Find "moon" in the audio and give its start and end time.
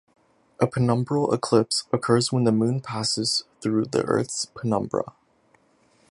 2.51-2.79